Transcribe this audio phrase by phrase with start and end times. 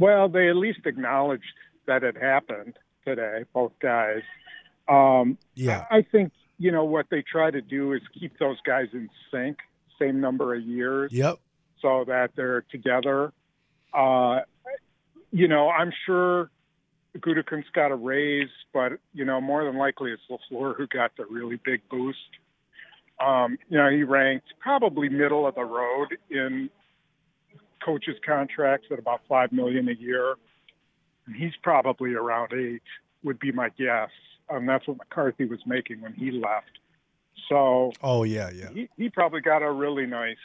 [0.00, 1.44] Well, they at least acknowledged
[1.86, 2.74] that it happened
[3.06, 4.22] today, both guys.
[4.88, 5.86] Um, Yeah.
[5.90, 9.58] I think you know what they try to do is keep those guys in sync,
[9.98, 11.38] same number of years, Yep.
[11.80, 13.32] so that they're together.
[13.92, 14.40] Uh,
[15.32, 16.50] you know, I'm sure
[17.18, 21.26] Gutekunst got a raise, but you know, more than likely it's Lafleur who got the
[21.26, 22.18] really big boost.
[23.24, 26.70] Um, you know, he ranked probably middle of the road in
[27.84, 30.34] coaches' contracts at about five million a year.
[31.26, 32.82] And he's probably around eight,
[33.22, 34.10] would be my guess.
[34.48, 36.78] And that's what McCarthy was making when he left.
[37.48, 38.70] So Oh yeah, yeah.
[38.72, 40.36] he, he probably got a really nice,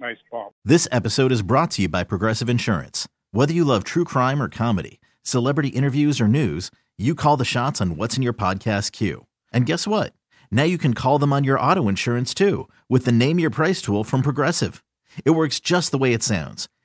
[0.00, 0.52] nice bump.
[0.64, 3.08] This episode is brought to you by Progressive Insurance.
[3.32, 7.80] Whether you love true crime or comedy, celebrity interviews or news, you call the shots
[7.80, 9.26] on what's in your podcast queue.
[9.52, 10.12] And guess what?
[10.50, 13.82] Now you can call them on your auto insurance too with the Name Your Price
[13.82, 14.82] tool from Progressive.
[15.24, 16.68] It works just the way it sounds.